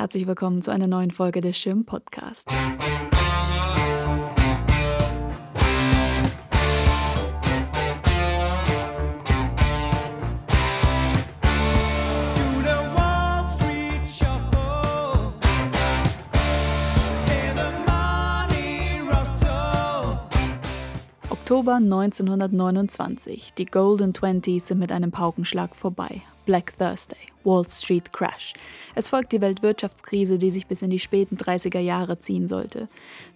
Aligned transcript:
Herzlich 0.00 0.26
willkommen 0.26 0.62
zu 0.62 0.70
einer 0.70 0.86
neuen 0.86 1.10
Folge 1.10 1.42
des 1.42 1.58
Schirm 1.58 1.84
Podcast. 1.84 2.48
Oktober 21.28 21.74
1929. 21.74 23.52
Die 23.58 23.66
Golden 23.66 24.14
Twenties 24.14 24.68
sind 24.68 24.78
mit 24.78 24.92
einem 24.92 25.10
Paukenschlag 25.10 25.76
vorbei. 25.76 26.22
Black 26.50 26.76
Thursday, 26.78 27.28
Wall 27.44 27.64
Street 27.68 28.12
Crash. 28.12 28.54
Es 28.96 29.08
folgt 29.08 29.30
die 29.30 29.40
Weltwirtschaftskrise, 29.40 30.36
die 30.36 30.50
sich 30.50 30.66
bis 30.66 30.82
in 30.82 30.90
die 30.90 30.98
späten 30.98 31.36
30er 31.36 31.78
Jahre 31.78 32.18
ziehen 32.18 32.48
sollte. 32.48 32.88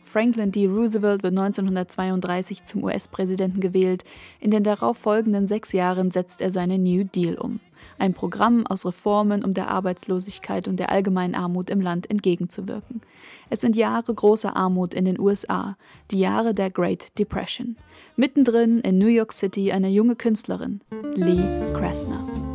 Franklin 0.02 0.51
D. 0.51 0.66
Roosevelt 0.66 1.23
wird 1.23 1.39
1932 1.39 2.65
zum 2.65 2.83
US-Präsidenten 2.83 3.61
gewählt. 3.61 4.03
In 4.41 4.51
den 4.51 4.65
darauffolgenden 4.65 5.47
sechs 5.47 5.70
Jahren 5.70 6.11
setzt 6.11 6.41
er 6.41 6.51
seinen 6.51 6.83
New 6.83 7.05
Deal 7.05 7.37
um. 7.37 7.61
Ein 8.01 8.15
Programm 8.15 8.66
aus 8.66 8.84
Reformen, 8.84 9.45
um 9.45 9.55
der 9.55 9.69
Arbeitslosigkeit 9.69 10.67
und 10.67 10.81
der 10.81 10.91
allgemeinen 10.91 11.37
Armut 11.37 11.70
im 11.70 11.81
Land 11.81 12.11
entgegenzuwirken. 12.11 13.01
Es 13.48 13.61
sind 13.61 13.77
Jahre 13.77 14.12
großer 14.12 14.56
Armut 14.56 14.92
in 14.92 15.05
den 15.05 15.20
USA, 15.20 15.77
die 16.11 16.19
Jahre 16.19 16.53
der 16.53 16.73
Great 16.73 17.17
Depression. 17.17 17.77
Mittendrin 18.17 18.81
in 18.81 18.98
New 18.98 19.06
York 19.06 19.33
City 19.33 19.70
eine 19.70 19.89
junge 19.89 20.17
Künstlerin, 20.17 20.81
Lee 21.15 21.45
Krasner. 21.75 22.54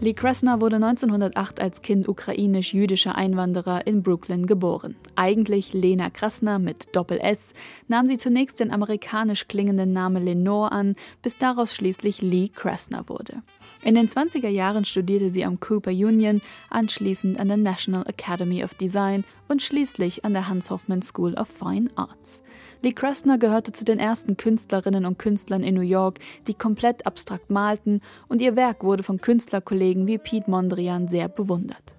Lee 0.00 0.14
Krasner 0.14 0.60
wurde 0.60 0.76
1908 0.76 1.60
als 1.60 1.82
Kind 1.82 2.06
ukrainisch-jüdischer 2.06 3.16
Einwanderer 3.16 3.84
in 3.84 4.04
Brooklyn 4.04 4.46
geboren. 4.46 4.94
Eigentlich 5.16 5.72
Lena 5.72 6.08
Krasner 6.08 6.60
mit 6.60 6.94
Doppel-S, 6.94 7.52
nahm 7.88 8.06
sie 8.06 8.16
zunächst 8.16 8.60
den 8.60 8.70
amerikanisch 8.70 9.48
klingenden 9.48 9.92
Namen 9.92 10.24
Lenore 10.24 10.70
an, 10.70 10.94
bis 11.20 11.36
daraus 11.36 11.74
schließlich 11.74 12.22
Lee 12.22 12.48
Krasner 12.48 13.08
wurde. 13.08 13.42
In 13.82 13.96
den 13.96 14.06
20er 14.06 14.48
Jahren 14.48 14.84
studierte 14.84 15.30
sie 15.30 15.44
am 15.44 15.58
Cooper 15.58 15.90
Union, 15.90 16.42
anschließend 16.70 17.40
an 17.40 17.48
der 17.48 17.56
National 17.56 18.06
Academy 18.06 18.62
of 18.62 18.74
Design 18.74 19.24
und 19.48 19.62
schließlich 19.62 20.24
an 20.24 20.32
der 20.32 20.48
Hans 20.48 20.70
Hoffman 20.70 21.02
School 21.02 21.34
of 21.34 21.48
Fine 21.48 21.90
Arts. 21.96 22.42
Lee 22.82 22.92
Krasner 22.92 23.38
gehörte 23.38 23.72
zu 23.72 23.84
den 23.84 23.98
ersten 23.98 24.36
Künstlerinnen 24.36 25.04
und 25.04 25.18
Künstlern 25.18 25.62
in 25.62 25.74
New 25.74 25.80
York, 25.80 26.20
die 26.46 26.54
komplett 26.54 27.06
abstrakt 27.06 27.50
malten, 27.50 28.00
und 28.28 28.40
ihr 28.40 28.54
Werk 28.54 28.84
wurde 28.84 29.02
von 29.02 29.20
Künstlerkollegen 29.20 30.06
wie 30.06 30.18
Pete 30.18 30.50
Mondrian 30.50 31.08
sehr 31.08 31.28
bewundert. 31.28 31.96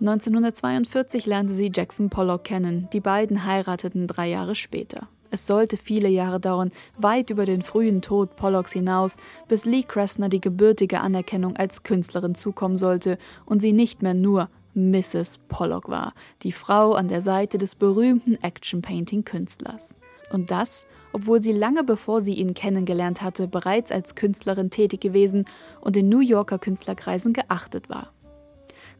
1942 0.00 1.26
lernte 1.26 1.54
sie 1.54 1.70
Jackson 1.74 2.08
Pollock 2.08 2.44
kennen, 2.44 2.88
die 2.92 3.00
beiden 3.00 3.44
heirateten 3.44 4.06
drei 4.06 4.28
Jahre 4.28 4.54
später. 4.54 5.08
Es 5.30 5.46
sollte 5.46 5.76
viele 5.76 6.08
Jahre 6.08 6.40
dauern, 6.40 6.72
weit 6.96 7.30
über 7.30 7.44
den 7.44 7.62
frühen 7.62 8.00
Tod 8.00 8.36
Pollocks 8.36 8.72
hinaus, 8.72 9.16
bis 9.46 9.64
Lee 9.64 9.82
Krasner 9.82 10.28
die 10.28 10.40
gebürtige 10.40 11.00
Anerkennung 11.00 11.56
als 11.56 11.82
Künstlerin 11.82 12.34
zukommen 12.34 12.76
sollte 12.76 13.18
und 13.44 13.60
sie 13.60 13.72
nicht 13.72 14.02
mehr 14.02 14.14
nur 14.14 14.48
Mrs. 14.78 15.38
Pollock 15.48 15.88
war, 15.88 16.14
die 16.42 16.52
Frau 16.52 16.94
an 16.94 17.08
der 17.08 17.20
Seite 17.20 17.58
des 17.58 17.74
berühmten 17.74 18.36
Action-Painting-Künstlers. 18.42 19.96
Und 20.32 20.50
das, 20.50 20.86
obwohl 21.12 21.42
sie 21.42 21.52
lange 21.52 21.84
bevor 21.84 22.20
sie 22.20 22.34
ihn 22.34 22.54
kennengelernt 22.54 23.22
hatte, 23.22 23.48
bereits 23.48 23.90
als 23.90 24.14
Künstlerin 24.14 24.70
tätig 24.70 25.00
gewesen 25.00 25.46
und 25.80 25.96
in 25.96 26.08
New 26.08 26.20
Yorker 26.20 26.58
Künstlerkreisen 26.58 27.32
geachtet 27.32 27.88
war. 27.88 28.12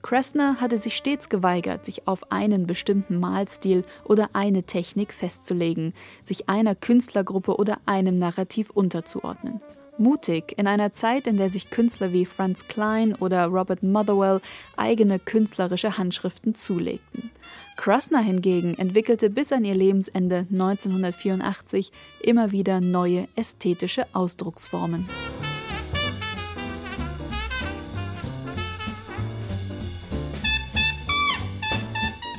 Kressner 0.02 0.60
hatte 0.60 0.78
sich 0.78 0.96
stets 0.96 1.28
geweigert, 1.28 1.84
sich 1.84 2.06
auf 2.06 2.30
einen 2.30 2.66
bestimmten 2.66 3.18
Malstil 3.18 3.84
oder 4.04 4.30
eine 4.32 4.62
Technik 4.62 5.12
festzulegen, 5.12 5.92
sich 6.22 6.48
einer 6.48 6.74
Künstlergruppe 6.74 7.56
oder 7.56 7.78
einem 7.84 8.18
Narrativ 8.18 8.70
unterzuordnen. 8.70 9.60
Mutig 9.98 10.54
in 10.56 10.66
einer 10.66 10.92
Zeit, 10.92 11.26
in 11.26 11.36
der 11.36 11.48
sich 11.48 11.70
Künstler 11.70 12.12
wie 12.12 12.24
Franz 12.24 12.68
Klein 12.68 13.14
oder 13.14 13.46
Robert 13.46 13.82
Motherwell 13.82 14.40
eigene 14.76 15.18
künstlerische 15.18 15.98
Handschriften 15.98 16.54
zulegten. 16.54 17.30
Krasner 17.76 18.20
hingegen 18.20 18.74
entwickelte 18.74 19.30
bis 19.30 19.52
an 19.52 19.64
ihr 19.64 19.74
Lebensende 19.74 20.46
1984 20.50 21.92
immer 22.20 22.52
wieder 22.52 22.80
neue 22.80 23.28
ästhetische 23.36 24.06
Ausdrucksformen. 24.12 25.08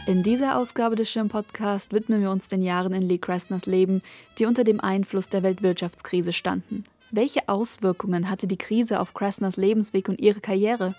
In 0.08 0.24
dieser 0.24 0.58
Ausgabe 0.58 0.96
des 0.96 1.08
Schirm 1.12 1.30
Podcast 1.30 1.94
widmen 1.94 2.22
wir 2.22 2.32
uns 2.32 2.48
den 2.48 2.64
Jahren 2.64 2.94
in 2.94 3.04
Lee 3.04 3.20
Krasners 3.20 3.68
Leben, 3.68 4.02
die 4.40 4.48
unter 4.48 4.64
dem 4.64 4.80
Einfluss 4.80 5.30
der 5.30 5.44
Weltwirtschaftskrise 5.44 6.34
standen. 6.34 6.84
Welche 7.12 7.50
Auswirkungen 7.50 8.30
hatte 8.30 8.46
die 8.46 8.58
Krise 8.58 9.00
auf 9.00 9.16
Krasners 9.16 9.58
Lebensweg 9.58 10.10
und 10.10 10.20
ihre 10.20 10.42
Karriere? 10.42 10.94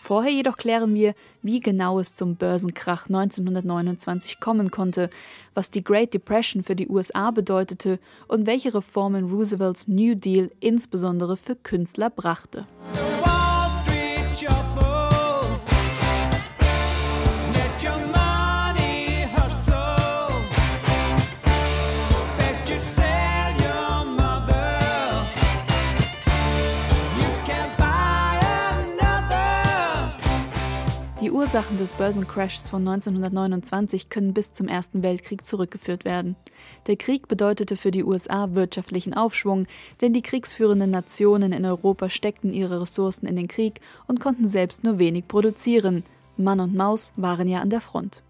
Vorher 0.00 0.32
jedoch 0.32 0.56
klären 0.56 0.92
wir, 0.94 1.14
wie 1.42 1.60
genau 1.60 2.00
es 2.00 2.16
zum 2.16 2.34
Börsenkrach 2.34 3.06
1929 3.06 4.40
kommen 4.40 4.72
konnte, 4.72 5.08
was 5.54 5.70
die 5.70 5.84
Great 5.84 6.12
Depression 6.14 6.64
für 6.64 6.74
die 6.74 6.88
USA 6.88 7.30
bedeutete 7.30 8.00
und 8.26 8.46
welche 8.46 8.74
Reformen 8.74 9.30
Roosevelts 9.30 9.86
New 9.86 10.16
Deal 10.16 10.50
insbesondere 10.58 11.36
für 11.36 11.54
Künstler 11.54 12.10
brachte. 12.10 12.66
Ursachen 31.32 31.78
des 31.78 31.92
Börsencrashs 31.92 32.68
von 32.68 32.86
1929 32.86 34.10
können 34.10 34.34
bis 34.34 34.52
zum 34.52 34.68
Ersten 34.68 35.02
Weltkrieg 35.02 35.46
zurückgeführt 35.46 36.04
werden. 36.04 36.36
Der 36.86 36.96
Krieg 36.96 37.26
bedeutete 37.26 37.76
für 37.76 37.90
die 37.90 38.04
USA 38.04 38.54
wirtschaftlichen 38.54 39.14
Aufschwung, 39.14 39.66
denn 40.02 40.12
die 40.12 40.20
kriegsführenden 40.20 40.90
Nationen 40.90 41.52
in 41.52 41.64
Europa 41.64 42.10
steckten 42.10 42.52
ihre 42.52 42.82
Ressourcen 42.82 43.26
in 43.26 43.36
den 43.36 43.48
Krieg 43.48 43.80
und 44.06 44.20
konnten 44.20 44.46
selbst 44.46 44.84
nur 44.84 44.98
wenig 44.98 45.26
produzieren. 45.26 46.04
Mann 46.36 46.60
und 46.60 46.74
Maus 46.74 47.10
waren 47.16 47.48
ja 47.48 47.60
an 47.60 47.70
der 47.70 47.80
Front. 47.80 48.22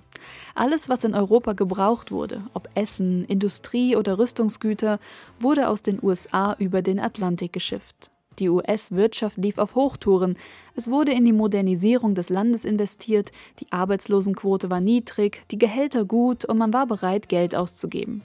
Alles, 0.55 0.89
was 0.89 1.03
in 1.03 1.15
Europa 1.15 1.55
gebraucht 1.55 2.13
wurde, 2.13 2.43
ob 2.55 2.69
Essen, 2.77 3.25
Industrie 3.25 3.97
oder 3.97 4.19
Rüstungsgüter, 4.19 5.01
wurde 5.41 5.69
aus 5.69 5.83
den 5.83 5.99
USA 6.01 6.55
über 6.61 6.83
den 6.83 7.01
Atlantik 7.01 7.53
geschifft. 7.53 8.12
Die 8.38 8.48
US-Wirtschaft 8.48 9.37
lief 9.37 9.59
auf 9.59 9.75
Hochtouren. 9.75 10.37
Es 10.75 10.91
wurde 10.91 11.12
in 11.12 11.25
die 11.25 11.32
Modernisierung 11.32 12.15
des 12.15 12.28
Landes 12.28 12.65
investiert, 12.65 13.31
die 13.60 13.70
Arbeitslosenquote 13.70 14.70
war 14.70 14.81
niedrig, 14.81 15.44
die 15.50 15.59
Gehälter 15.59 16.04
gut 16.04 16.44
und 16.44 16.59
man 16.59 16.72
war 16.72 16.87
bereit, 16.87 17.28
Geld 17.28 17.54
auszugeben. 17.54 18.22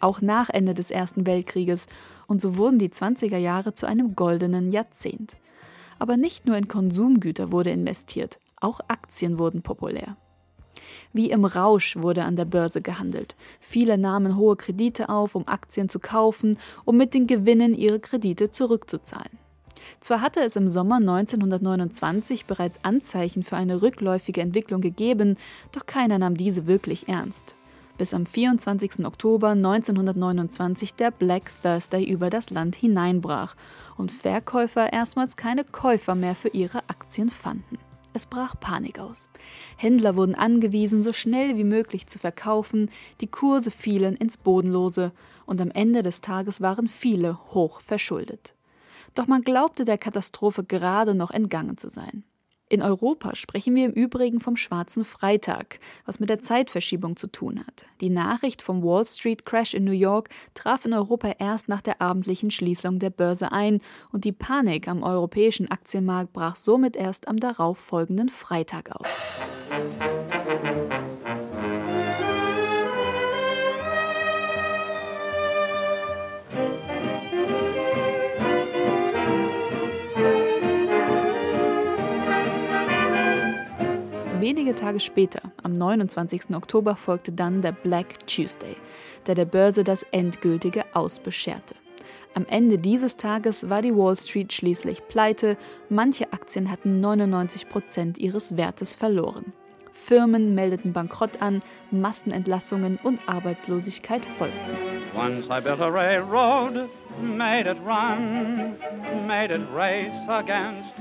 Auch 0.00 0.20
nach 0.20 0.48
Ende 0.48 0.74
des 0.74 0.90
Ersten 0.90 1.26
Weltkrieges. 1.26 1.86
Und 2.26 2.40
so 2.40 2.56
wurden 2.56 2.78
die 2.78 2.90
20er 2.90 3.38
Jahre 3.38 3.74
zu 3.74 3.86
einem 3.86 4.14
goldenen 4.14 4.70
Jahrzehnt. 4.70 5.36
Aber 5.98 6.16
nicht 6.16 6.46
nur 6.46 6.56
in 6.56 6.68
Konsumgüter 6.68 7.50
wurde 7.50 7.70
investiert, 7.70 8.38
auch 8.60 8.80
Aktien 8.86 9.38
wurden 9.38 9.62
populär. 9.62 10.16
Wie 11.12 11.30
im 11.30 11.44
Rausch 11.44 11.96
wurde 11.96 12.24
an 12.24 12.36
der 12.36 12.44
Börse 12.44 12.82
gehandelt. 12.82 13.34
Viele 13.60 13.98
nahmen 13.98 14.36
hohe 14.36 14.56
Kredite 14.56 15.08
auf, 15.08 15.34
um 15.34 15.48
Aktien 15.48 15.88
zu 15.88 15.98
kaufen, 15.98 16.58
um 16.84 16.96
mit 16.96 17.14
den 17.14 17.26
Gewinnen 17.26 17.74
ihre 17.74 17.98
Kredite 17.98 18.50
zurückzuzahlen. 18.50 19.47
Zwar 20.00 20.20
hatte 20.20 20.40
es 20.40 20.54
im 20.54 20.68
Sommer 20.68 20.96
1929 20.96 22.46
bereits 22.46 22.78
Anzeichen 22.84 23.42
für 23.42 23.56
eine 23.56 23.82
rückläufige 23.82 24.40
Entwicklung 24.40 24.80
gegeben, 24.80 25.36
doch 25.72 25.86
keiner 25.86 26.18
nahm 26.18 26.36
diese 26.36 26.66
wirklich 26.66 27.08
ernst. 27.08 27.56
Bis 27.96 28.14
am 28.14 28.26
24. 28.26 29.04
Oktober 29.04 29.48
1929 29.48 30.94
der 30.94 31.10
Black 31.10 31.50
Thursday 31.62 32.04
über 32.04 32.30
das 32.30 32.50
Land 32.50 32.76
hineinbrach 32.76 33.56
und 33.96 34.12
Verkäufer 34.12 34.92
erstmals 34.92 35.36
keine 35.36 35.64
Käufer 35.64 36.14
mehr 36.14 36.36
für 36.36 36.48
ihre 36.48 36.88
Aktien 36.88 37.28
fanden. 37.28 37.78
Es 38.12 38.24
brach 38.24 38.54
Panik 38.58 39.00
aus. 39.00 39.28
Händler 39.76 40.14
wurden 40.14 40.36
angewiesen, 40.36 41.02
so 41.02 41.12
schnell 41.12 41.56
wie 41.56 41.64
möglich 41.64 42.06
zu 42.06 42.20
verkaufen, 42.20 42.88
die 43.20 43.26
Kurse 43.26 43.72
fielen 43.72 44.14
ins 44.14 44.36
Bodenlose 44.36 45.10
und 45.44 45.60
am 45.60 45.72
Ende 45.72 46.04
des 46.04 46.20
Tages 46.20 46.60
waren 46.60 46.86
viele 46.86 47.38
hoch 47.52 47.80
verschuldet 47.80 48.54
doch 49.14 49.26
man 49.26 49.42
glaubte 49.42 49.84
der 49.84 49.98
Katastrophe 49.98 50.64
gerade 50.64 51.14
noch 51.14 51.30
entgangen 51.30 51.76
zu 51.76 51.88
sein. 51.90 52.24
In 52.70 52.82
Europa 52.82 53.34
sprechen 53.34 53.74
wir 53.74 53.86
im 53.86 53.92
Übrigen 53.92 54.40
vom 54.40 54.56
Schwarzen 54.56 55.06
Freitag, 55.06 55.80
was 56.04 56.20
mit 56.20 56.28
der 56.28 56.40
Zeitverschiebung 56.40 57.16
zu 57.16 57.26
tun 57.26 57.60
hat. 57.66 57.86
Die 58.02 58.10
Nachricht 58.10 58.60
vom 58.60 58.82
Wall 58.82 59.06
Street 59.06 59.46
Crash 59.46 59.72
in 59.72 59.84
New 59.84 59.92
York 59.92 60.28
traf 60.52 60.84
in 60.84 60.92
Europa 60.92 61.30
erst 61.38 61.68
nach 61.68 61.80
der 61.80 62.02
abendlichen 62.02 62.50
Schließung 62.50 62.98
der 62.98 63.10
Börse 63.10 63.52
ein 63.52 63.80
und 64.12 64.24
die 64.24 64.32
Panik 64.32 64.86
am 64.86 65.02
europäischen 65.02 65.70
Aktienmarkt 65.70 66.34
brach 66.34 66.56
somit 66.56 66.94
erst 66.94 67.26
am 67.26 67.38
darauf 67.38 67.78
folgenden 67.78 68.28
Freitag 68.28 68.90
aus. 68.94 69.22
Wenige 84.48 84.74
Tage 84.74 84.98
später, 84.98 85.42
am 85.62 85.72
29. 85.72 86.56
Oktober, 86.56 86.96
folgte 86.96 87.32
dann 87.32 87.60
der 87.60 87.72
Black 87.72 88.26
Tuesday, 88.26 88.78
der 89.26 89.34
der 89.34 89.44
Börse 89.44 89.84
das 89.84 90.04
endgültige 90.04 90.86
Aus 90.94 91.18
bescherte. 91.20 91.74
Am 92.32 92.46
Ende 92.48 92.78
dieses 92.78 93.18
Tages 93.18 93.68
war 93.68 93.82
die 93.82 93.94
Wall 93.94 94.16
Street 94.16 94.50
schließlich 94.50 95.06
pleite, 95.08 95.58
manche 95.90 96.32
Aktien 96.32 96.70
hatten 96.70 96.98
99 96.98 97.68
Prozent 97.68 98.16
ihres 98.16 98.56
Wertes 98.56 98.94
verloren. 98.94 99.52
Firmen 99.92 100.54
meldeten 100.54 100.94
Bankrott 100.94 101.42
an, 101.42 101.60
Massenentlassungen 101.90 102.98
und 103.02 103.20
Arbeitslosigkeit 103.28 104.24
folgten. 104.24 104.78
Once 105.14 105.44
I 105.50 105.60
built 105.60 105.82
a 105.82 105.90
railroad, 105.90 106.88
made 107.20 107.68
it 107.70 107.76
run, 107.84 108.78
made 109.26 109.54
it 109.54 109.60
race 109.74 110.26
against 110.26 110.94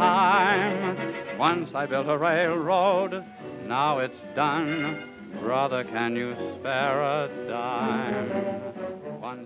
time. 0.00 0.96
Once 1.38 1.74
I 1.74 1.86
built 1.86 2.08
a 2.08 2.16
railroad, 2.16 3.24
now 3.66 3.98
it's 3.98 4.20
done. 4.34 4.98
Brother, 5.42 5.84
can 5.84 6.16
you 6.16 6.34
spare 6.58 7.02
a 7.02 7.28
dime? 7.48 8.60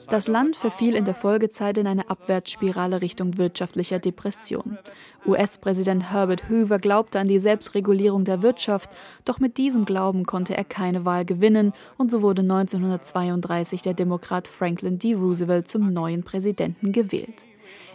Das 0.09 0.29
Land 0.29 0.57
verfiel 0.57 0.95
in 0.95 1.05
der 1.05 1.15
Folgezeit 1.15 1.79
in 1.79 1.87
eine 1.87 2.09
Abwärtsspirale 2.09 3.03
Richtung 3.03 3.37
wirtschaftlicher 3.39 3.99
Depression. 3.99 4.79
US-Präsident 5.27 6.13
Herbert 6.13 6.49
Hoover 6.49 6.79
glaubte 6.79 7.19
an 7.19 7.27
die 7.27 7.41
Selbstregulierung 7.41 8.25
der 8.25 8.43
Wirtschaft, 8.43 8.91
doch 9.25 9.41
mit 9.41 9.59
diesem 9.59 9.85
Glauben 9.85 10.25
konnte 10.25 10.57
er 10.57 10.65
keine 10.65 11.05
Wahl 11.05 11.25
gewinnen 11.25 11.73
und 11.99 12.11
so 12.11 12.23
wurde 12.23 12.43
1932 12.43 13.83
der 13.83 13.95
Demokrat 13.95 14.49
Franklin 14.49 14.99
D. 14.99 15.15
Roosevelt 15.15 15.69
zum 15.69 15.93
neuen 15.93 16.23
Präsidenten 16.23 16.93
gewählt. 16.93 17.45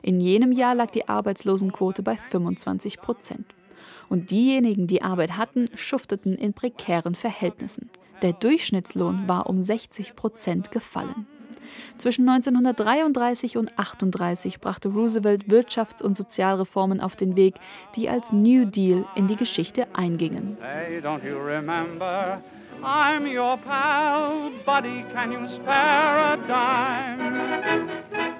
In 0.02 0.20
jenem 0.20 0.52
Jahr 0.52 0.76
lag 0.76 0.92
die 0.92 1.08
Arbeitslosenquote 1.08 2.04
bei 2.04 2.18
25 2.18 3.00
Prozent. 3.00 3.46
Und 4.10 4.32
diejenigen, 4.32 4.88
die 4.88 5.02
Arbeit 5.02 5.38
hatten, 5.38 5.70
schufteten 5.76 6.36
in 6.36 6.54
prekären 6.54 7.16
Verhältnissen. 7.16 7.90
Der 8.22 8.34
Durchschnittslohn 8.34 9.28
war 9.28 9.48
um 9.48 9.64
60 9.64 10.16
Prozent 10.16 10.72
gefallen. 10.72 11.28
Zwischen 11.98 12.28
1933 12.28 13.58
und 13.58 13.70
1938 13.78 14.60
brachte 14.60 14.90
Roosevelt 14.90 15.46
Wirtschafts- 15.46 16.02
und 16.02 16.18
Sozialreformen 16.18 17.00
auf 17.00 17.16
den 17.16 17.36
Weg, 17.36 17.56
die 17.96 18.10
als 18.10 18.32
New 18.32 18.66
Deal 18.66 19.06
in 19.16 19.28
die 19.28 19.36
Geschichte 19.36 19.88
eingingen. 19.94 20.58
Hey, 20.62 21.02
I'm 22.82 23.28
your 23.28 23.58
pal, 23.58 24.52
buddy, 24.66 25.04
can 25.14 25.34
you 25.34 25.50
spare 25.50 26.20
a 26.20 26.38
dime? 26.38 28.39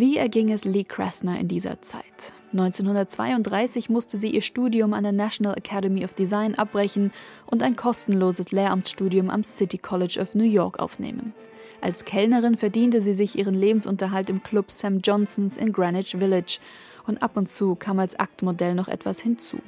Wie 0.00 0.16
erging 0.16 0.50
es 0.50 0.64
Lee 0.64 0.84
Krasner 0.84 1.38
in 1.38 1.46
dieser 1.46 1.82
Zeit? 1.82 2.32
1932 2.52 3.90
musste 3.90 4.16
sie 4.16 4.30
ihr 4.30 4.40
Studium 4.40 4.94
an 4.94 5.02
der 5.02 5.12
National 5.12 5.58
Academy 5.58 6.06
of 6.06 6.14
Design 6.14 6.54
abbrechen 6.54 7.12
und 7.44 7.62
ein 7.62 7.76
kostenloses 7.76 8.50
Lehramtsstudium 8.50 9.28
am 9.28 9.44
City 9.44 9.76
College 9.76 10.18
of 10.18 10.34
New 10.34 10.50
York 10.50 10.78
aufnehmen. 10.78 11.34
Als 11.82 12.06
Kellnerin 12.06 12.56
verdiente 12.56 13.02
sie 13.02 13.12
sich 13.12 13.36
ihren 13.36 13.54
Lebensunterhalt 13.54 14.30
im 14.30 14.42
Club 14.42 14.70
Sam 14.70 15.00
Johnsons 15.00 15.58
in 15.58 15.70
Greenwich 15.70 16.16
Village 16.18 16.60
und 17.06 17.22
ab 17.22 17.36
und 17.36 17.50
zu 17.50 17.74
kam 17.74 17.98
als 17.98 18.18
Aktmodell 18.18 18.74
noch 18.74 18.88
etwas 18.88 19.20
hinzu. 19.20 19.58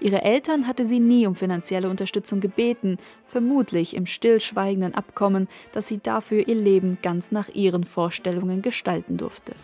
Ihre 0.00 0.22
Eltern 0.22 0.66
hatte 0.66 0.86
sie 0.86 1.00
nie 1.00 1.26
um 1.26 1.34
finanzielle 1.34 1.88
Unterstützung 1.88 2.40
gebeten, 2.40 2.98
vermutlich 3.24 3.94
im 3.94 4.06
stillschweigenden 4.06 4.94
Abkommen, 4.94 5.48
dass 5.72 5.86
sie 5.86 5.98
dafür 5.98 6.46
ihr 6.46 6.54
Leben 6.54 6.98
ganz 7.02 7.32
nach 7.32 7.48
ihren 7.48 7.84
Vorstellungen 7.84 8.62
gestalten 8.62 9.16
durfte. 9.16 9.54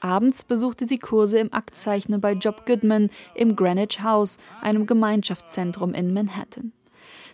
Abends 0.00 0.44
besuchte 0.44 0.86
sie 0.86 0.98
Kurse 0.98 1.38
im 1.38 1.52
Aktzeichnen 1.52 2.20
bei 2.20 2.32
Job 2.32 2.64
Goodman 2.66 3.10
im 3.34 3.54
Greenwich 3.54 4.02
House, 4.02 4.38
einem 4.62 4.86
Gemeinschaftszentrum 4.86 5.92
in 5.92 6.14
Manhattan. 6.14 6.72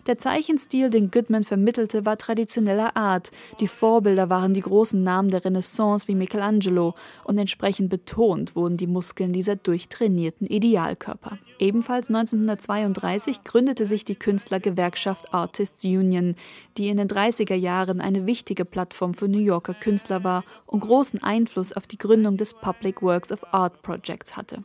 Der 0.05 0.17
Zeichenstil, 0.17 0.89
den 0.89 1.11
Goodman 1.11 1.43
vermittelte, 1.43 2.05
war 2.05 2.17
traditioneller 2.17 2.95
Art. 2.95 3.31
Die 3.59 3.67
Vorbilder 3.67 4.29
waren 4.29 4.53
die 4.53 4.61
großen 4.61 5.01
Namen 5.03 5.29
der 5.29 5.43
Renaissance 5.43 6.07
wie 6.07 6.15
Michelangelo 6.15 6.93
und 7.23 7.37
entsprechend 7.37 7.89
betont 7.89 8.55
wurden 8.55 8.77
die 8.77 8.87
Muskeln 8.87 9.33
dieser 9.33 9.55
durchtrainierten 9.55 10.47
Idealkörper. 10.47 11.39
Ebenfalls 11.59 12.09
1932 12.09 13.43
gründete 13.43 13.85
sich 13.85 14.05
die 14.05 14.15
Künstlergewerkschaft 14.15 15.33
Artists 15.33 15.83
Union, 15.83 16.35
die 16.77 16.89
in 16.89 16.97
den 16.97 17.07
30er 17.07 17.55
Jahren 17.55 17.99
eine 17.99 18.25
wichtige 18.25 18.65
Plattform 18.65 19.13
für 19.13 19.27
New 19.27 19.39
Yorker 19.39 19.73
Künstler 19.73 20.23
war 20.23 20.43
und 20.65 20.81
großen 20.81 21.23
Einfluss 21.23 21.73
auf 21.73 21.87
die 21.87 21.97
Gründung 21.97 22.37
des 22.37 22.53
Public 22.53 23.01
Works 23.01 23.31
of 23.31 23.53
Art 23.53 23.81
Projects 23.81 24.37
hatte. 24.37 24.63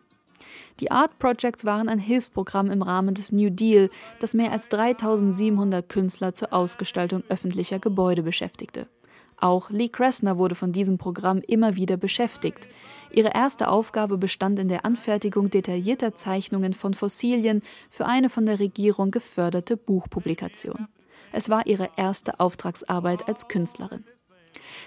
Die 0.80 0.90
Art 0.90 1.18
Projects 1.18 1.64
waren 1.64 1.88
ein 1.88 1.98
Hilfsprogramm 1.98 2.70
im 2.70 2.82
Rahmen 2.82 3.14
des 3.14 3.32
New 3.32 3.50
Deal, 3.50 3.90
das 4.20 4.34
mehr 4.34 4.52
als 4.52 4.68
3700 4.68 5.88
Künstler 5.88 6.34
zur 6.34 6.52
Ausgestaltung 6.52 7.22
öffentlicher 7.28 7.78
Gebäude 7.78 8.22
beschäftigte. 8.22 8.88
Auch 9.36 9.70
Lee 9.70 9.88
Kressner 9.88 10.38
wurde 10.38 10.54
von 10.54 10.72
diesem 10.72 10.98
Programm 10.98 11.38
immer 11.38 11.74
wieder 11.74 11.96
beschäftigt. 11.96 12.68
Ihre 13.10 13.30
erste 13.34 13.68
Aufgabe 13.68 14.16
bestand 14.16 14.58
in 14.60 14.68
der 14.68 14.84
Anfertigung 14.86 15.50
detaillierter 15.50 16.14
Zeichnungen 16.14 16.72
von 16.72 16.94
Fossilien 16.94 17.60
für 17.90 18.06
eine 18.06 18.30
von 18.30 18.46
der 18.46 18.60
Regierung 18.60 19.10
geförderte 19.10 19.76
Buchpublikation. 19.76 20.86
Es 21.32 21.48
war 21.48 21.66
ihre 21.66 21.90
erste 21.96 22.38
Auftragsarbeit 22.38 23.26
als 23.26 23.48
Künstlerin. 23.48 24.04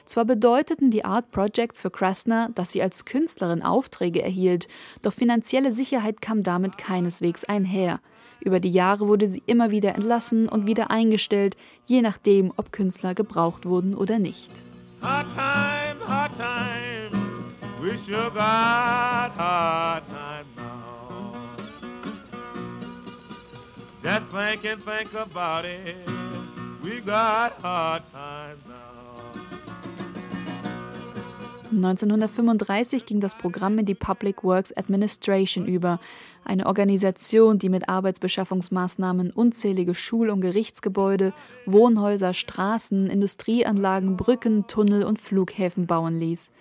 Zwar 0.06 0.26
bedeuteten 0.26 0.92
die 0.92 1.06
Art 1.06 1.32
Projects 1.32 1.82
für 1.82 1.90
Krasner, 1.90 2.50
dass 2.56 2.72
sie 2.72 2.82
als 2.82 3.06
Künstlerin 3.06 3.64
Aufträge 3.64 4.22
erhielt, 4.22 4.68
doch 5.02 5.14
finanzielle 5.14 5.72
Sicherheit 5.72 6.22
kam 6.22 6.44
damit 6.44 6.78
keineswegs 6.78 7.44
einher. 7.44 8.00
Über 8.42 8.60
die 8.60 8.72
Jahre 8.72 9.08
wurde 9.08 9.28
sie 9.28 9.42
immer 9.46 9.72
wieder 9.72 9.96
entlassen 9.96 10.48
und 10.48 10.68
wieder 10.68 10.92
eingestellt, 10.92 11.58
je 11.86 12.02
nachdem, 12.02 12.54
ob 12.58 12.72
Künstler 12.72 13.16
gebraucht 13.16 13.66
wurden 13.66 13.96
oder 13.96 14.20
nicht. 14.20 14.52
Hard 15.02 15.28
time, 15.36 16.08
hard 16.08 16.32
time. 16.38 17.46
We 17.82 17.98
sure 18.08 18.32
got 18.32 19.32
hard 19.36 20.04
time 20.08 20.46
now. 20.56 21.36
Just 24.02 24.32
think 24.32 24.66
and 24.66 24.84
think 24.84 25.14
about 25.14 25.66
it. 25.66 25.96
We 26.84 27.02
got 27.02 27.60
hard 27.62 28.04
time 28.12 28.15
1935 31.76 33.06
ging 33.06 33.20
das 33.20 33.36
Programm 33.36 33.80
in 33.80 33.86
die 33.86 33.96
Public 33.96 34.44
Works 34.44 34.76
Administration 34.76 35.66
über, 35.66 36.00
eine 36.44 36.68
Organisation, 36.68 37.58
die 37.58 37.70
mit 37.70 37.90
Arbeitsbeschaffungsmaßnahmen 37.90 39.32
unzählige 39.32 39.96
Schul- 39.96 40.30
und 40.30 40.42
Gerichtsgebäude, 40.42 41.34
Wohnhäuser, 41.66 42.34
Straßen, 42.34 43.08
Industrieanlagen, 43.08 44.16
Brücken, 44.16 44.68
Tunnel 44.68 45.04
und 45.04 45.20
Flughäfen 45.20 45.88
bauen 45.88 46.20
ließ. 46.20 46.52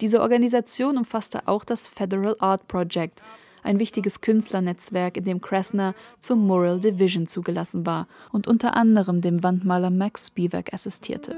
Diese 0.00 0.20
Organisation 0.20 0.96
umfasste 0.96 1.48
auch 1.48 1.64
das 1.64 1.88
Federal 1.88 2.36
Art 2.38 2.66
Project, 2.68 3.22
ein 3.62 3.78
wichtiges 3.78 4.20
Künstlernetzwerk, 4.20 5.16
in 5.16 5.24
dem 5.24 5.40
Kressner 5.40 5.94
zur 6.20 6.36
Moral 6.36 6.80
Division 6.80 7.26
zugelassen 7.26 7.86
war 7.86 8.08
und 8.32 8.46
unter 8.46 8.76
anderem 8.76 9.20
dem 9.20 9.42
Wandmaler 9.42 9.90
Max 9.90 10.28
Spivak 10.28 10.72
assistierte. 10.72 11.36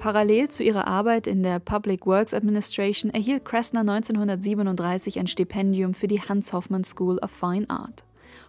Parallel 0.00 0.48
zu 0.48 0.62
ihrer 0.62 0.86
Arbeit 0.86 1.26
in 1.26 1.42
der 1.42 1.58
Public 1.58 2.06
Works 2.06 2.32
Administration 2.32 3.12
erhielt 3.12 3.44
Kressner 3.44 3.80
1937 3.80 5.18
ein 5.18 5.26
Stipendium 5.26 5.92
für 5.92 6.08
die 6.08 6.22
Hans 6.22 6.54
Hoffmann 6.54 6.84
School 6.84 7.18
of 7.18 7.30
Fine 7.30 7.68
Art. 7.68 8.02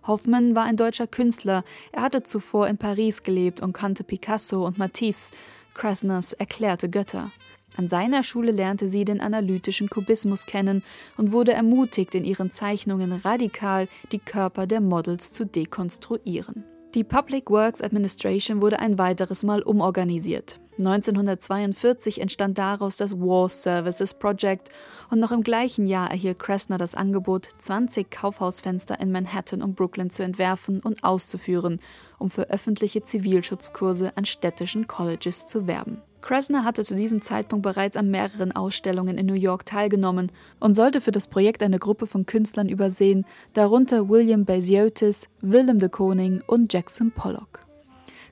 Hoffmann 0.08 0.55
war 0.55 0.63
ein 0.63 0.77
deutscher 0.77 1.08
Künstler. 1.08 1.65
Er 1.91 2.03
hatte 2.03 2.24
zuvor 2.24 2.70
in 2.70 2.77
Paris 2.77 3.24
gelebt 3.24 3.62
und 3.62 3.74
kannte 3.74 4.05
Picasso 4.05 4.65
und 4.65 4.77
Matisse, 4.77 5.34
Kressners 5.74 6.31
erklärte 6.31 6.88
Götter. 6.88 7.31
An 7.75 7.89
seiner 7.89 8.24
Schule 8.24 8.53
lernte 8.53 8.88
sie 8.88 9.03
den 9.03 9.20
analytischen 9.20 9.89
Kubismus 9.89 10.46
kennen 10.46 10.84
und 11.17 11.34
wurde 11.34 11.51
ermutigt, 11.51 12.15
in 12.15 12.24
ihren 12.24 12.51
Zeichnungen 12.51 13.12
radikal 13.12 13.89
die 14.13 14.20
Körper 14.20 14.67
der 14.67 14.79
Models 14.79 15.34
zu 15.34 15.46
dekonstruieren. 15.46 16.63
Die 16.93 17.03
Public 17.03 17.50
Works 17.50 17.81
Administration 17.81 18.62
wurde 18.62 18.79
ein 18.79 18.98
weiteres 18.98 19.43
Mal 19.43 19.62
umorganisiert. 19.62 20.62
1942 20.85 22.19
entstand 22.19 22.57
daraus 22.57 22.97
das 22.97 23.13
War 23.19 23.47
Services 23.50 24.13
Project 24.13 24.69
und 25.09 25.19
noch 25.19 25.31
im 25.31 25.41
gleichen 25.41 25.88
Jahr 25.88 26.09
erhielt 26.09 26.39
Kressner 26.39 26.77
das 26.77 26.95
Angebot, 26.95 27.50
20 27.59 28.09
Kaufhausfenster 28.09 29.00
in 29.00 29.11
Manhattan 29.11 29.61
und 29.61 29.75
Brooklyn 29.75 30.09
zu 30.09 30.23
entwerfen 30.23 30.79
und 30.79 31.03
auszuführen, 31.03 31.79
um 32.17 32.29
für 32.29 32.50
öffentliche 32.50 33.03
Zivilschutzkurse 33.03 34.11
an 34.15 34.25
städtischen 34.25 34.88
Colleges 34.88 35.45
zu 35.45 35.67
werben. 35.67 36.01
Kressner 36.21 36.63
hatte 36.63 36.83
zu 36.83 36.95
diesem 36.95 37.21
Zeitpunkt 37.21 37.63
bereits 37.63 37.97
an 37.97 38.11
mehreren 38.11 38.51
Ausstellungen 38.51 39.17
in 39.17 39.25
New 39.25 39.33
York 39.33 39.65
teilgenommen 39.65 40.31
und 40.59 40.75
sollte 40.75 41.01
für 41.01 41.11
das 41.11 41.27
Projekt 41.27 41.63
eine 41.63 41.79
Gruppe 41.79 42.07
von 42.07 42.25
Künstlern 42.25 42.69
übersehen, 42.69 43.25
darunter 43.53 44.07
William 44.07 44.45
Basiotis, 44.45 45.27
Willem 45.41 45.79
de 45.79 45.89
Koning 45.89 46.41
und 46.45 46.71
Jackson 46.71 47.11
Pollock. 47.11 47.71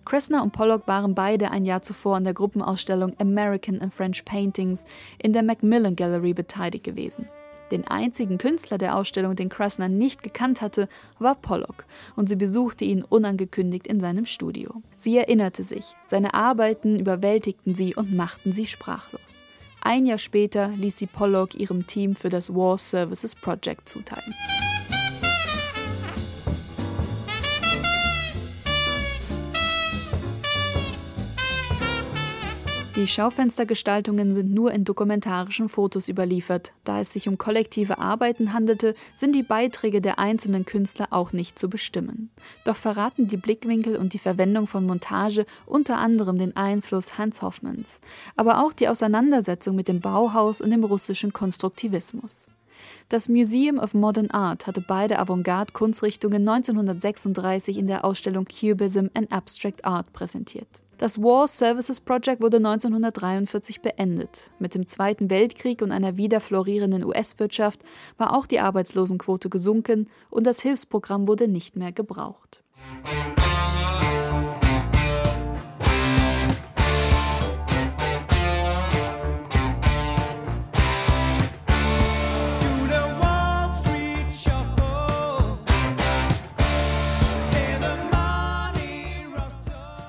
Kressner 0.09 0.41
und 0.41 0.53
Pollock 0.53 0.87
waren 0.87 1.13
beide 1.13 1.51
ein 1.51 1.65
Jahr 1.65 1.83
zuvor 1.83 2.15
an 2.15 2.23
der 2.23 2.33
Gruppenausstellung 2.33 3.13
American 3.19 3.79
and 3.79 3.93
French 3.93 4.25
Paintings 4.25 4.83
in 5.19 5.33
der 5.33 5.43
Macmillan 5.43 5.95
Gallery 5.95 6.33
beteiligt 6.33 6.83
gewesen. 6.83 7.27
Den 7.69 7.85
einzigen 7.87 8.39
Künstler 8.39 8.79
der 8.79 8.95
Ausstellung, 8.95 9.35
den 9.35 9.49
Kressner 9.49 9.87
nicht 9.87 10.23
gekannt 10.23 10.61
hatte, 10.61 10.89
war 11.19 11.35
Pollock, 11.35 11.85
und 12.15 12.27
sie 12.27 12.37
besuchte 12.37 12.85
ihn 12.85 13.03
unangekündigt 13.03 13.85
in 13.85 13.99
seinem 13.99 14.25
Studio. 14.25 14.81
Sie 14.97 15.15
erinnerte 15.15 15.61
sich, 15.61 15.95
seine 16.07 16.33
Arbeiten 16.33 16.99
überwältigten 16.99 17.75
sie 17.75 17.93
und 17.93 18.11
machten 18.11 18.51
sie 18.51 18.65
sprachlos. 18.65 19.43
Ein 19.79 20.07
Jahr 20.07 20.17
später 20.17 20.69
ließ 20.69 20.97
sie 20.97 21.05
Pollock 21.05 21.53
ihrem 21.53 21.85
Team 21.85 22.15
für 22.15 22.29
das 22.29 22.55
War 22.55 22.79
Services 22.79 23.35
Project 23.35 23.87
zuteilen. 23.87 24.33
Die 32.99 33.07
Schaufenstergestaltungen 33.07 34.33
sind 34.33 34.53
nur 34.53 34.73
in 34.73 34.83
dokumentarischen 34.83 35.69
Fotos 35.69 36.09
überliefert. 36.09 36.73
Da 36.83 36.99
es 36.99 37.13
sich 37.13 37.29
um 37.29 37.37
kollektive 37.37 37.97
Arbeiten 37.97 38.51
handelte, 38.51 38.93
sind 39.13 39.33
die 39.33 39.41
Beiträge 39.41 40.01
der 40.01 40.19
einzelnen 40.19 40.65
Künstler 40.65 41.07
auch 41.11 41.31
nicht 41.31 41.57
zu 41.57 41.69
bestimmen. 41.69 42.29
Doch 42.65 42.75
verraten 42.75 43.29
die 43.29 43.37
Blickwinkel 43.37 43.95
und 43.95 44.11
die 44.11 44.19
Verwendung 44.19 44.67
von 44.67 44.85
Montage 44.85 45.45
unter 45.65 45.97
anderem 45.97 46.37
den 46.37 46.57
Einfluss 46.57 47.17
Hans 47.17 47.41
Hoffmanns, 47.41 48.01
aber 48.35 48.61
auch 48.61 48.73
die 48.73 48.89
Auseinandersetzung 48.89 49.77
mit 49.77 49.87
dem 49.87 50.01
Bauhaus 50.01 50.59
und 50.59 50.71
dem 50.71 50.83
russischen 50.83 51.31
Konstruktivismus. 51.31 52.47
Das 53.07 53.29
Museum 53.29 53.79
of 53.79 53.93
Modern 53.93 54.29
Art 54.29 54.67
hatte 54.67 54.81
beide 54.81 55.19
Avantgarde-Kunstrichtungen 55.19 56.45
1936 56.45 57.77
in 57.77 57.87
der 57.87 58.03
Ausstellung 58.03 58.43
Cubism 58.43 59.05
and 59.13 59.31
Abstract 59.31 59.85
Art 59.85 60.11
präsentiert. 60.11 60.81
Das 60.99 61.17
War 61.17 61.47
Services 61.47 62.01
Project 62.01 62.41
wurde 62.41 62.57
1943 62.57 63.81
beendet. 63.81 64.51
Mit 64.59 64.75
dem 64.75 64.85
Zweiten 64.85 65.29
Weltkrieg 65.29 65.81
und 65.81 65.93
einer 65.93 66.17
wieder 66.17 66.41
florierenden 66.41 67.05
US-Wirtschaft 67.05 67.79
war 68.17 68.35
auch 68.35 68.45
die 68.45 68.59
Arbeitslosenquote 68.59 69.49
gesunken 69.49 70.09
und 70.29 70.45
das 70.45 70.59
Hilfsprogramm 70.59 71.25
wurde 71.25 71.47
nicht 71.47 71.77
mehr 71.77 71.93
gebraucht. 71.93 72.63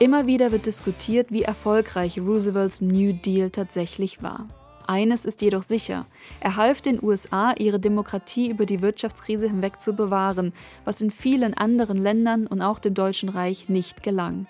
Immer 0.03 0.27
wieder 0.27 0.51
wird 0.51 0.65
diskutiert, 0.65 1.31
wie 1.31 1.43
erfolgreich 1.43 2.19
Roosevelts 2.19 2.81
New 2.81 3.13
Deal 3.13 3.51
tatsächlich 3.51 4.23
war. 4.23 4.49
Eines 4.87 5.27
ist 5.27 5.43
jedoch 5.43 5.63
sicher, 5.63 6.07
er 6.41 6.57
half 6.57 6.81
den 6.81 7.05
USA, 7.05 7.53
ihre 7.59 7.79
Demokratie 7.79 8.49
über 8.49 8.65
die 8.65 8.81
Wirtschaftskrise 8.81 9.47
hinweg 9.47 9.79
zu 9.79 9.93
bewahren, 9.93 10.55
was 10.87 11.03
in 11.03 11.11
vielen 11.11 11.53
anderen 11.53 11.99
Ländern 11.99 12.47
und 12.47 12.63
auch 12.63 12.79
dem 12.79 12.95
Deutschen 12.95 13.29
Reich 13.29 13.69
nicht 13.69 14.03
gelang. 14.03 14.47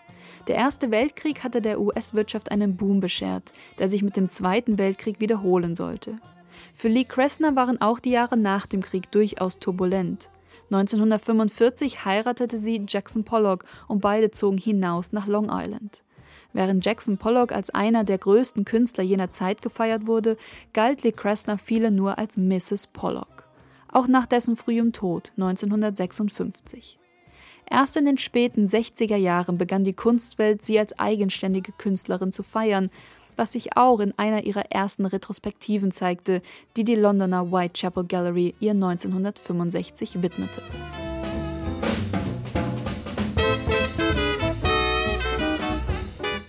Der 0.46 0.54
Erste 0.54 0.92
Weltkrieg 0.92 1.42
hatte 1.42 1.60
der 1.60 1.80
US-Wirtschaft 1.80 2.52
einen 2.52 2.76
Boom 2.76 3.00
beschert, 3.00 3.52
der 3.80 3.88
sich 3.88 4.04
mit 4.04 4.16
dem 4.16 4.28
Zweiten 4.28 4.78
Weltkrieg 4.78 5.18
wiederholen 5.18 5.74
sollte. 5.74 6.20
Für 6.74 6.86
Lee 6.86 7.02
Kressner 7.02 7.56
waren 7.56 7.80
auch 7.80 7.98
die 7.98 8.10
Jahre 8.10 8.36
nach 8.36 8.66
dem 8.66 8.82
Krieg 8.82 9.10
durchaus 9.10 9.58
turbulent. 9.58 10.30
1945 10.70 12.04
heiratete 12.04 12.58
sie 12.58 12.84
Jackson 12.86 13.24
Pollock 13.24 13.64
und 13.88 14.00
beide 14.00 14.30
zogen 14.30 14.58
hinaus 14.58 15.12
nach 15.12 15.26
Long 15.26 15.50
Island. 15.50 16.02
Während 16.52 16.84
Jackson 16.84 17.16
Pollock 17.18 17.52
als 17.52 17.70
einer 17.70 18.04
der 18.04 18.18
größten 18.18 18.64
Künstler 18.64 19.04
jener 19.04 19.30
Zeit 19.30 19.62
gefeiert 19.62 20.06
wurde, 20.06 20.36
galt 20.72 21.02
Lee 21.02 21.12
Kressner 21.12 21.58
viele 21.58 21.90
nur 21.90 22.18
als 22.18 22.36
Mrs. 22.36 22.88
Pollock. 22.88 23.44
Auch 23.88 24.06
nach 24.06 24.26
dessen 24.26 24.56
frühem 24.56 24.92
Tod 24.92 25.32
1956. 25.36 26.98
Erst 27.68 27.96
in 27.96 28.04
den 28.04 28.18
späten 28.18 28.66
60er 28.66 29.16
Jahren 29.16 29.58
begann 29.58 29.84
die 29.84 29.92
Kunstwelt 29.92 30.62
sie 30.62 30.78
als 30.78 30.98
eigenständige 30.98 31.72
Künstlerin 31.72 32.32
zu 32.32 32.42
feiern, 32.42 32.90
was 33.40 33.52
sich 33.52 33.74
auch 33.74 34.00
in 34.00 34.12
einer 34.18 34.44
ihrer 34.44 34.70
ersten 34.70 35.06
Retrospektiven 35.06 35.92
zeigte, 35.92 36.42
die 36.76 36.84
die 36.84 36.94
Londoner 36.94 37.50
Whitechapel 37.50 38.04
Gallery 38.04 38.54
ihr 38.60 38.72
1965 38.72 40.22
widmete. 40.22 40.60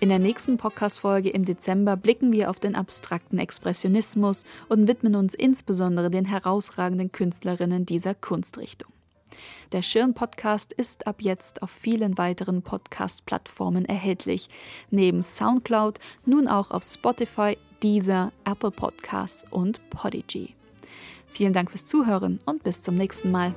In 0.02 0.10
der 0.10 0.20
nächsten 0.20 0.58
Podcast-Folge 0.58 1.30
im 1.30 1.46
Dezember 1.46 1.96
blicken 1.96 2.34
wir 2.34 2.50
auf 2.50 2.60
den 2.60 2.76
abstrakten 2.76 3.40
Expressionismus 3.40 4.44
und 4.68 4.90
widmen 4.90 5.16
uns 5.16 5.34
insbesondere 5.34 6.10
den 6.10 6.26
herausragenden 6.26 7.14
Künstlerinnen 7.14 7.86
dieser 7.86 8.16
Kunstrichtung. 8.16 8.92
Der 9.72 9.82
Schirn-Podcast 9.82 10.74
ist 10.74 11.08
ab 11.08 11.22
jetzt 11.22 11.64
auf 11.64 11.72
vielen 11.72 12.18
weiteren 12.18 12.62
Podcast-Plattformen 12.62 13.86
erhältlich. 13.86 14.50
Neben 14.90 15.22
Soundcloud 15.22 16.00
nun 16.26 16.50
auch 16.50 16.72
auf 16.72 16.84
Spotify, 16.84 17.58
Deezer, 17.82 18.34
Apple 18.44 18.72
Podcasts 18.72 19.46
und 19.50 19.80
Podigy. 19.90 20.56
Vielen 21.28 21.54
Dank 21.54 21.72
fürs 21.72 21.86
Zuhören 21.86 22.42
und 22.46 22.64
bis 22.64 22.82
zum 22.82 22.96
nächsten 22.96 23.32
Mal. 23.32 23.54